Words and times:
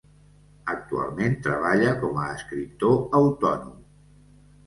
Actualment 0.71 1.35
treballa 1.47 1.91
com 2.05 2.17
a 2.23 2.25
escriptor 2.37 2.97
autònom. 3.19 3.77